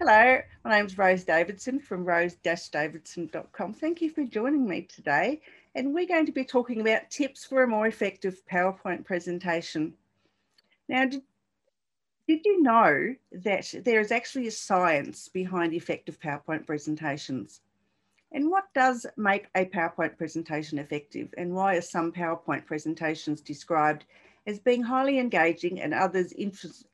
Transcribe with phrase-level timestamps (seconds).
[0.00, 3.74] Hello, my name is Rose Davidson from rose-davidson.com.
[3.74, 5.40] Thank you for joining me today.
[5.74, 9.94] And we're going to be talking about tips for a more effective PowerPoint presentation.
[10.88, 11.22] Now, did,
[12.28, 17.60] did you know that there is actually a science behind effective PowerPoint presentations?
[18.30, 21.34] And what does make a PowerPoint presentation effective?
[21.36, 24.04] And why are some PowerPoint presentations described
[24.46, 26.32] as being highly engaging and others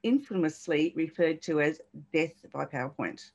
[0.02, 1.80] infamously referred to as
[2.12, 3.30] death by PowerPoint.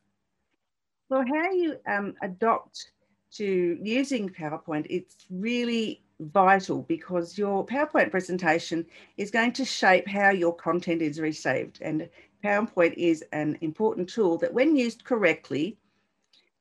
[1.10, 2.92] Well, how you um, adopt
[3.34, 8.86] to using PowerPoint, it's really vital because your PowerPoint presentation
[9.18, 11.80] is going to shape how your content is received.
[11.82, 12.10] And
[12.44, 15.78] PowerPoint is an important tool that when used correctly,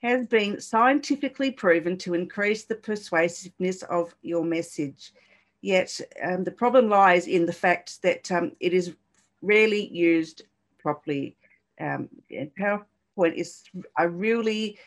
[0.02, 5.12] has been scientifically proven to increase the persuasiveness of your message
[5.60, 8.94] Yet um, the problem lies in the fact that um, it is
[9.42, 10.42] rarely used
[10.78, 11.36] properly.
[11.80, 13.64] Um, and PowerPoint is
[13.98, 14.78] a really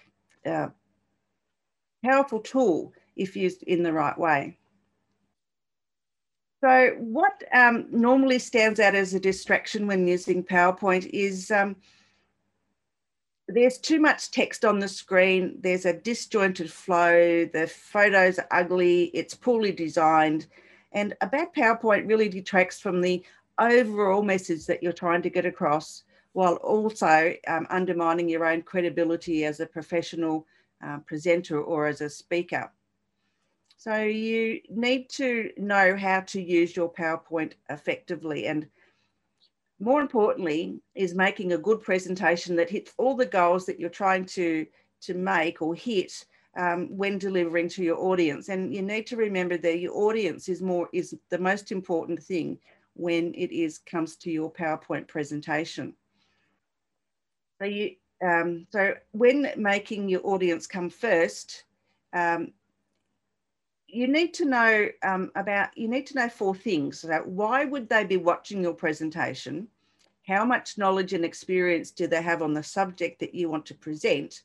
[0.45, 0.69] uh,
[2.03, 4.57] powerful tool if used in the right way.
[6.63, 11.75] So what um, normally stands out as a distraction when using PowerPoint is um,
[13.53, 19.05] there's too much text on the screen, there's a disjointed flow, the photos are ugly,
[19.13, 20.47] it's poorly designed,
[20.91, 23.23] and a bad PowerPoint really detracts from the
[23.59, 29.45] overall message that you're trying to get across while also um, undermining your own credibility
[29.45, 30.45] as a professional
[30.85, 32.71] uh, presenter or as a speaker.
[33.77, 38.47] So you need to know how to use your PowerPoint effectively.
[38.47, 38.67] And
[39.81, 44.25] more importantly is making a good presentation that hits all the goals that you're trying
[44.25, 44.65] to,
[45.01, 46.25] to make or hit
[46.55, 48.49] um, when delivering to your audience.
[48.49, 52.59] And you need to remember that your audience is more is the most important thing
[52.93, 55.93] when it is comes to your PowerPoint presentation.
[57.59, 61.63] So you um, so when making your audience come first,
[62.13, 62.53] um,
[63.91, 67.03] you need to know um, about, you need to know four things.
[67.03, 69.67] About why would they be watching your presentation?
[70.27, 73.73] How much knowledge and experience do they have on the subject that you want to
[73.73, 74.43] present?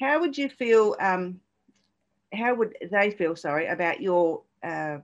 [0.00, 1.40] How would you feel, um,
[2.32, 4.98] how would they feel, sorry, about your uh,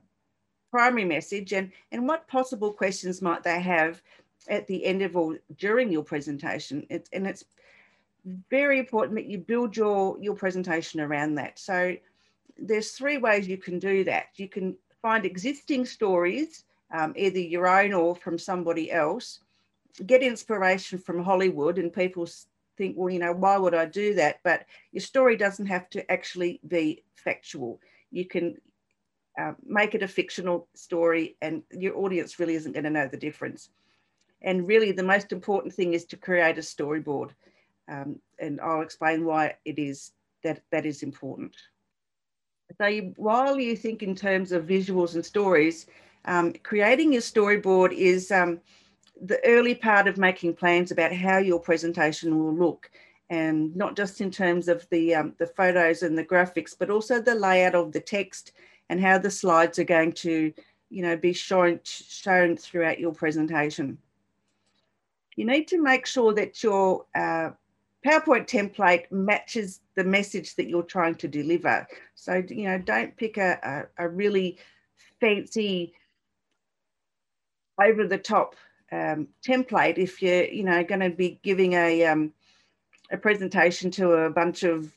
[0.69, 4.01] primary message and, and what possible questions might they have
[4.47, 6.85] at the end of or during your presentation?
[6.89, 7.45] It, and it's
[8.49, 11.57] very important that you build your, your presentation around that.
[11.57, 11.95] So
[12.61, 14.27] there's three ways you can do that.
[14.35, 19.39] You can find existing stories, um, either your own or from somebody else,
[20.05, 22.27] get inspiration from Hollywood, and people
[22.77, 24.39] think, well, you know, why would I do that?
[24.43, 27.79] But your story doesn't have to actually be factual.
[28.11, 28.57] You can
[29.39, 33.17] uh, make it a fictional story, and your audience really isn't going to know the
[33.17, 33.69] difference.
[34.41, 37.31] And really, the most important thing is to create a storyboard.
[37.87, 40.11] Um, and I'll explain why it is
[40.43, 41.55] that that is important.
[42.79, 45.87] So while you think in terms of visuals and stories,
[46.23, 48.61] um, creating your storyboard is um,
[49.21, 52.89] the early part of making plans about how your presentation will look
[53.29, 57.21] and not just in terms of the, um, the photos and the graphics, but also
[57.21, 58.53] the layout of the text
[58.89, 60.53] and how the slides are going to,
[60.89, 63.97] you know, be shown, shown throughout your presentation.
[65.35, 67.49] You need to make sure that your uh,
[68.05, 71.87] PowerPoint template matches the message that you're trying to deliver.
[72.15, 74.57] So, you know, don't pick a, a, a really
[75.19, 75.93] fancy,
[77.81, 78.55] over the top
[78.91, 82.33] um, template if you're, you know, going to be giving a, um,
[83.11, 84.91] a presentation to a bunch of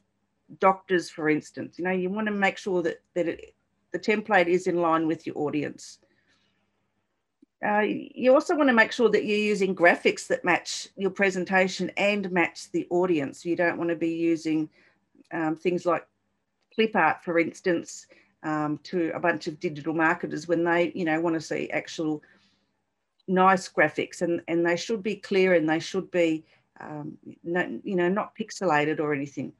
[0.59, 1.79] doctors, for instance.
[1.79, 3.55] You know, you want to make sure that, that it,
[3.93, 5.99] the template is in line with your audience.
[7.65, 11.91] Uh, you also want to make sure that you're using graphics that match your presentation
[11.97, 13.45] and match the audience.
[13.45, 14.69] You don't want to be using
[15.33, 16.05] um, things like
[16.75, 18.07] clip art, for instance,
[18.43, 22.21] um, to a bunch of digital marketers when they, you know, want to see actual
[23.29, 26.45] nice graphics, and and they should be clear and they should be,
[26.81, 29.53] um, no, you know, not pixelated or anything.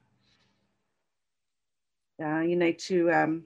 [2.21, 3.43] Uh, you need to um,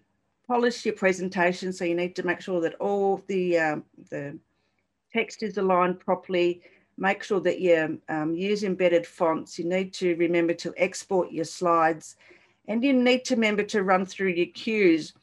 [0.47, 4.37] polish your presentation, so you need to make sure that all the um, the
[5.13, 6.61] text is aligned properly.
[6.97, 9.59] Make sure that you um, use embedded fonts.
[9.59, 12.15] You need to remember to export your slides
[12.67, 15.13] and you need to remember to run through your cues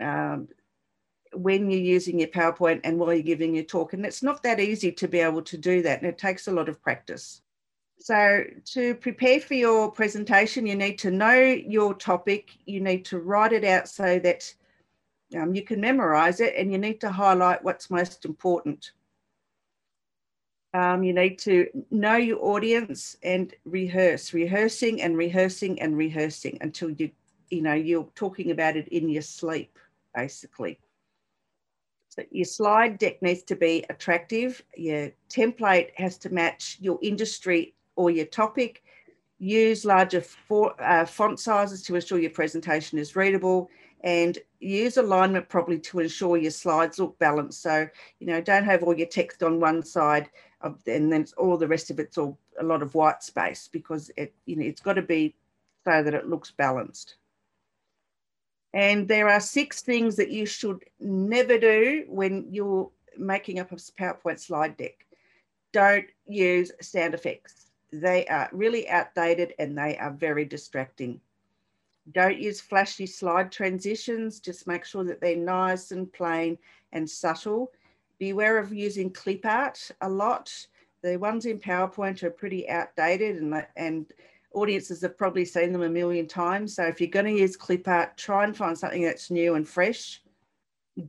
[0.00, 0.48] um,
[1.32, 3.92] when you're using your PowerPoint and while you're giving your talk.
[3.92, 6.00] And it's not that easy to be able to do that.
[6.00, 7.42] And it takes a lot of practice.
[8.00, 12.56] So, to prepare for your presentation, you need to know your topic.
[12.64, 14.54] You need to write it out so that
[15.36, 18.92] um, you can memorize it and you need to highlight what's most important.
[20.74, 26.90] Um, you need to know your audience and rehearse, rehearsing and rehearsing and rehearsing until
[26.90, 27.10] you,
[27.50, 29.78] you know, you're talking about it in your sleep,
[30.14, 30.78] basically.
[32.10, 34.62] So your slide deck needs to be attractive.
[34.76, 38.82] Your template has to match your industry or your topic.
[39.38, 43.70] Use larger for, uh, font sizes to ensure your presentation is readable
[44.02, 47.62] and use alignment properly to ensure your slides look balanced.
[47.62, 47.88] So,
[48.20, 50.30] you know, don't have all your text on one side
[50.60, 54.10] of, and then all the rest of it's all a lot of white space because
[54.16, 55.34] it, you know, it's got to be
[55.84, 57.16] so that it looks balanced.
[58.74, 63.76] And there are six things that you should never do when you're making up a
[63.76, 65.06] PowerPoint slide deck.
[65.72, 67.70] Don't use sound effects.
[67.92, 71.20] They are really outdated and they are very distracting.
[72.12, 74.40] Don't use flashy slide transitions.
[74.40, 76.58] Just make sure that they're nice and plain
[76.92, 77.72] and subtle.
[78.18, 80.52] Beware of using clip art a lot.
[81.02, 84.06] The ones in PowerPoint are pretty outdated and, and
[84.54, 86.74] audiences have probably seen them a million times.
[86.74, 89.68] So if you're going to use clip art, try and find something that's new and
[89.68, 90.22] fresh.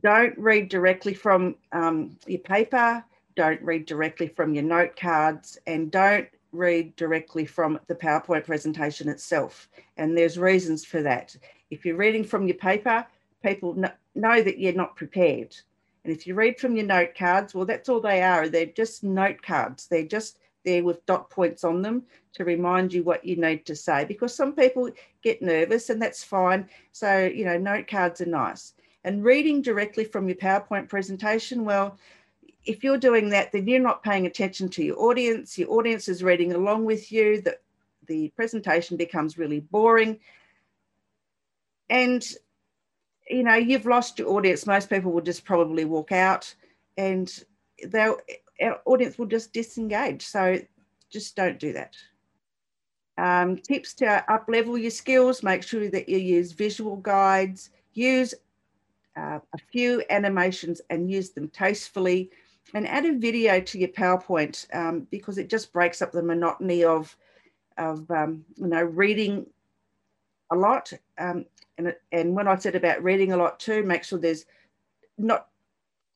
[0.02, 3.04] Don't read directly from um, your paper.
[3.36, 9.08] Don't read directly from your note cards and don't read directly from the PowerPoint presentation
[9.08, 9.68] itself.
[9.96, 11.36] And there's reasons for that.
[11.70, 13.06] If you're reading from your paper,
[13.42, 13.74] people
[14.14, 15.56] know that you're not prepared.
[16.04, 18.48] And if you read from your note cards, well, that's all they are.
[18.48, 19.86] They're just note cards.
[19.86, 22.02] They're just there with dot points on them
[22.34, 24.90] to remind you what you need to say because some people
[25.22, 26.68] get nervous and that's fine.
[26.92, 28.74] So, you know, note cards are nice.
[29.04, 31.96] And reading directly from your PowerPoint presentation, well,
[32.64, 35.58] if you're doing that, then you're not paying attention to your audience.
[35.58, 37.40] Your audience is reading along with you.
[37.40, 37.58] The,
[38.06, 40.18] the presentation becomes really boring.
[41.88, 42.24] And,
[43.28, 44.66] you know, you've lost your audience.
[44.66, 46.54] Most people will just probably walk out
[46.96, 47.32] and
[47.92, 50.22] our audience will just disengage.
[50.22, 50.58] So
[51.10, 51.96] just don't do that.
[53.16, 58.34] Um, tips to up level your skills, make sure that you use visual guides, use
[59.16, 62.30] uh, a few animations and use them tastefully
[62.74, 66.84] and add a video to your PowerPoint um, because it just breaks up the monotony
[66.84, 67.16] of,
[67.78, 69.46] of um, you know, reading
[70.50, 70.92] a lot.
[71.18, 71.46] Um,
[71.78, 74.46] and, and when I said about reading a lot too, make sure there's
[75.18, 75.48] not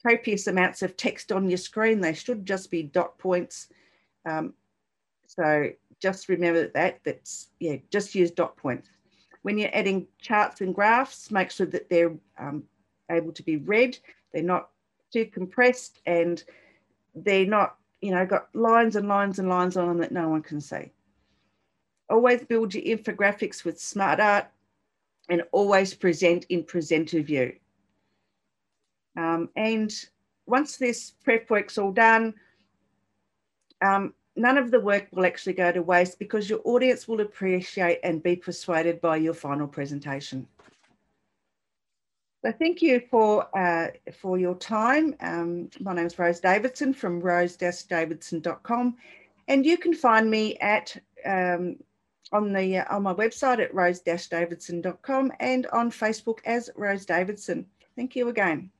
[0.06, 2.00] copious amounts of text on your screen.
[2.00, 3.68] They should just be dot points.
[4.26, 4.54] Um,
[5.26, 5.70] so
[6.00, 8.90] just remember that, that's, yeah, just use dot points.
[9.42, 12.64] When you're adding charts and graphs, make sure that they're um,
[13.10, 13.98] able to be read.
[14.32, 14.70] They're not
[15.14, 16.42] too compressed and
[17.14, 20.42] they're not, you know, got lines and lines and lines on them that no one
[20.42, 20.90] can see.
[22.10, 24.46] Always build your infographics with smart art
[25.28, 27.54] and always present in presenter view.
[29.16, 29.94] Um, and
[30.46, 32.34] once this prep work's all done,
[33.80, 38.00] um, none of the work will actually go to waste because your audience will appreciate
[38.02, 40.48] and be persuaded by your final presentation.
[42.44, 43.88] So thank you for, uh,
[44.20, 45.14] for your time.
[45.20, 48.96] Um, my name is Rose Davidson from rose-davidson.com
[49.48, 51.76] and you can find me at um,
[52.32, 57.64] on the uh, on my website at rose-davidson.com and on Facebook as Rose Davidson.
[57.96, 58.70] Thank you again.